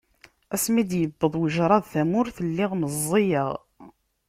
Asmi 0.53 0.83
d-yewweḍ 0.89 1.33
wejraḍ 1.39 1.83
tamurt, 1.93 2.37
lliɣ 2.47 2.71
meẓẓiyeɣ. 2.75 3.49